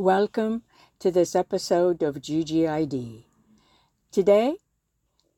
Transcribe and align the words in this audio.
Welcome 0.00 0.62
to 1.00 1.10
this 1.10 1.36
episode 1.36 2.02
of 2.02 2.22
GGID. 2.22 3.24
Today, 4.10 4.56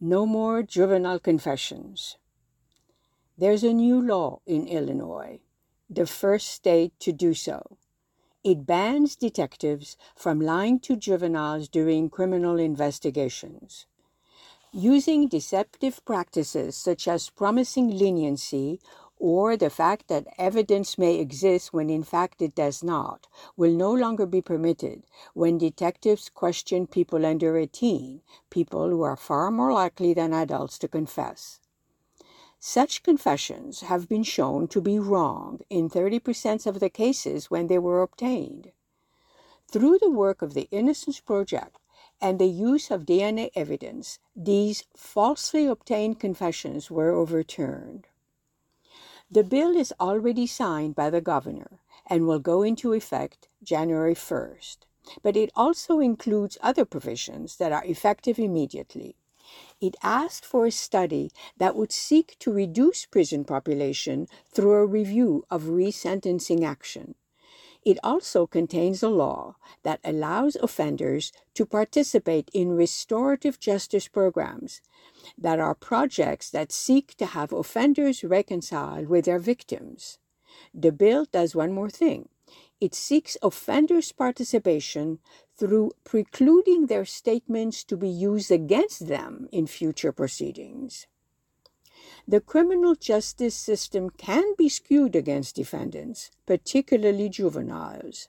no 0.00 0.26
more 0.26 0.62
juvenile 0.62 1.18
confessions. 1.18 2.18
There's 3.36 3.64
a 3.64 3.72
new 3.72 4.00
law 4.00 4.42
in 4.46 4.68
Illinois, 4.68 5.40
the 5.90 6.06
first 6.06 6.50
state 6.50 6.92
to 7.00 7.10
do 7.10 7.34
so. 7.34 7.78
It 8.44 8.64
bans 8.64 9.16
detectives 9.16 9.96
from 10.14 10.40
lying 10.40 10.78
to 10.86 10.94
juveniles 10.94 11.68
during 11.68 12.08
criminal 12.08 12.60
investigations. 12.60 13.86
Using 14.72 15.26
deceptive 15.26 16.04
practices 16.04 16.76
such 16.76 17.08
as 17.08 17.28
promising 17.28 17.90
leniency 17.90 18.78
or 19.24 19.56
the 19.56 19.70
fact 19.70 20.08
that 20.08 20.26
evidence 20.36 20.98
may 20.98 21.18
exist 21.18 21.72
when 21.72 21.88
in 21.88 22.02
fact 22.02 22.42
it 22.42 22.54
does 22.54 22.82
not, 22.82 23.26
will 23.56 23.72
no 23.72 23.90
longer 23.90 24.26
be 24.26 24.42
permitted 24.42 25.02
when 25.32 25.56
detectives 25.56 26.28
question 26.28 26.86
people 26.86 27.24
under 27.24 27.56
18, 27.56 28.20
people 28.50 28.90
who 28.90 29.00
are 29.00 29.16
far 29.16 29.50
more 29.50 29.72
likely 29.72 30.12
than 30.12 30.34
adults 30.34 30.78
to 30.78 30.86
confess. 30.86 31.58
Such 32.60 33.02
confessions 33.02 33.80
have 33.80 34.10
been 34.10 34.24
shown 34.24 34.68
to 34.68 34.82
be 34.82 34.98
wrong 34.98 35.60
in 35.70 35.88
30% 35.88 36.66
of 36.66 36.78
the 36.78 36.90
cases 36.90 37.50
when 37.50 37.68
they 37.68 37.78
were 37.78 38.02
obtained. 38.02 38.72
Through 39.72 40.00
the 40.00 40.10
work 40.10 40.42
of 40.42 40.52
the 40.52 40.68
Innocence 40.70 41.20
Project 41.20 41.78
and 42.20 42.38
the 42.38 42.44
use 42.44 42.90
of 42.90 43.06
DNA 43.06 43.48
evidence, 43.54 44.18
these 44.36 44.84
falsely 44.94 45.64
obtained 45.64 46.20
confessions 46.20 46.90
were 46.90 47.12
overturned. 47.12 48.06
The 49.34 49.42
bill 49.42 49.74
is 49.74 49.92
already 49.98 50.46
signed 50.46 50.94
by 50.94 51.10
the 51.10 51.20
governor 51.20 51.80
and 52.06 52.24
will 52.24 52.38
go 52.38 52.62
into 52.62 52.92
effect 52.92 53.48
January 53.64 54.14
1st, 54.14 54.76
but 55.24 55.36
it 55.36 55.50
also 55.56 55.98
includes 55.98 56.56
other 56.60 56.84
provisions 56.84 57.56
that 57.56 57.72
are 57.72 57.84
effective 57.84 58.38
immediately. 58.38 59.16
It 59.80 59.96
asked 60.04 60.44
for 60.44 60.66
a 60.66 60.70
study 60.70 61.32
that 61.56 61.74
would 61.74 61.90
seek 61.90 62.36
to 62.38 62.52
reduce 62.52 63.06
prison 63.06 63.44
population 63.44 64.28
through 64.52 64.74
a 64.74 64.86
review 64.86 65.44
of 65.50 65.64
resentencing 65.64 66.64
action. 66.64 67.16
It 67.84 67.98
also 68.02 68.46
contains 68.46 69.02
a 69.02 69.10
law 69.10 69.56
that 69.82 70.00
allows 70.04 70.56
offenders 70.56 71.32
to 71.54 71.66
participate 71.66 72.50
in 72.54 72.76
restorative 72.76 73.60
justice 73.60 74.08
programs 74.08 74.80
that 75.36 75.60
are 75.60 75.74
projects 75.74 76.50
that 76.50 76.72
seek 76.72 77.14
to 77.16 77.26
have 77.26 77.52
offenders 77.52 78.24
reconcile 78.24 79.04
with 79.04 79.26
their 79.26 79.38
victims. 79.38 80.18
The 80.72 80.92
bill 80.92 81.26
does 81.30 81.54
one 81.54 81.72
more 81.72 81.90
thing 81.90 82.28
it 82.80 82.94
seeks 82.94 83.36
offenders' 83.42 84.12
participation 84.12 85.18
through 85.56 85.92
precluding 86.04 86.86
their 86.86 87.04
statements 87.04 87.84
to 87.84 87.96
be 87.96 88.08
used 88.08 88.50
against 88.50 89.06
them 89.06 89.48
in 89.52 89.66
future 89.66 90.12
proceedings. 90.12 91.06
The 92.26 92.40
criminal 92.40 92.94
justice 92.94 93.54
system 93.54 94.08
can 94.10 94.54
be 94.56 94.70
skewed 94.70 95.14
against 95.14 95.56
defendants, 95.56 96.30
particularly 96.46 97.28
juveniles. 97.28 98.28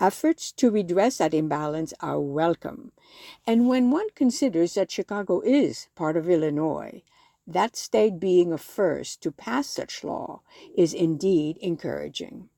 Efforts 0.00 0.52
to 0.52 0.70
redress 0.70 1.18
that 1.18 1.34
imbalance 1.34 1.92
are 2.00 2.20
welcome. 2.20 2.92
And 3.46 3.68
when 3.68 3.90
one 3.90 4.10
considers 4.14 4.74
that 4.74 4.90
Chicago 4.90 5.40
is 5.40 5.88
part 5.94 6.16
of 6.16 6.28
Illinois, 6.28 7.02
that 7.46 7.76
state 7.76 8.20
being 8.20 8.52
a 8.52 8.58
first 8.58 9.20
to 9.22 9.32
pass 9.32 9.66
such 9.66 10.04
law 10.04 10.40
is 10.76 10.94
indeed 10.94 11.58
encouraging. 11.58 12.48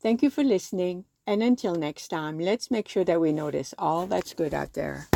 Thank 0.00 0.22
you 0.22 0.30
for 0.30 0.44
listening, 0.44 1.04
and 1.26 1.42
until 1.42 1.74
next 1.74 2.08
time, 2.08 2.38
let's 2.38 2.70
make 2.70 2.88
sure 2.88 3.04
that 3.04 3.20
we 3.20 3.32
notice 3.32 3.74
all 3.78 4.06
that's 4.06 4.34
good 4.34 4.52
out 4.52 4.72
there. 4.72 5.08